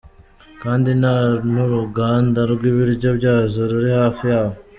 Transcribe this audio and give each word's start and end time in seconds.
Kandi 0.63 0.89
nta 0.99 1.15
n’uruganda 1.53 2.41
rw’ibiryo 2.51 3.09
byazo 3.17 3.59
ruri 3.71 3.89
hafi 3.99 4.23
yabo. 4.31 4.55